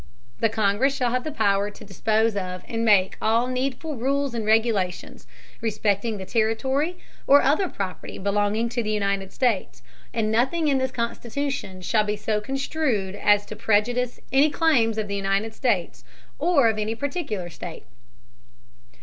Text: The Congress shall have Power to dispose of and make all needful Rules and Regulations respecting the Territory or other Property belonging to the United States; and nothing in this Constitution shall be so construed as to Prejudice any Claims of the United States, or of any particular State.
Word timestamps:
The 0.39 0.49
Congress 0.49 0.95
shall 0.95 1.11
have 1.11 1.31
Power 1.35 1.69
to 1.69 1.85
dispose 1.85 2.35
of 2.35 2.63
and 2.67 2.83
make 2.83 3.17
all 3.21 3.45
needful 3.45 3.97
Rules 3.97 4.33
and 4.33 4.47
Regulations 4.47 5.27
respecting 5.61 6.17
the 6.17 6.25
Territory 6.25 6.97
or 7.27 7.43
other 7.43 7.69
Property 7.69 8.17
belonging 8.17 8.67
to 8.69 8.81
the 8.81 8.89
United 8.89 9.31
States; 9.31 9.83
and 10.11 10.31
nothing 10.31 10.67
in 10.67 10.79
this 10.79 10.89
Constitution 10.89 11.81
shall 11.83 12.03
be 12.03 12.15
so 12.17 12.41
construed 12.41 13.13
as 13.13 13.45
to 13.45 13.55
Prejudice 13.55 14.19
any 14.31 14.49
Claims 14.49 14.97
of 14.97 15.07
the 15.07 15.15
United 15.15 15.53
States, 15.53 16.03
or 16.39 16.67
of 16.67 16.79
any 16.79 16.95
particular 16.95 17.51
State. 17.51 17.85